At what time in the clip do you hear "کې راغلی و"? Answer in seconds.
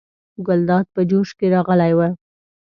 1.37-1.99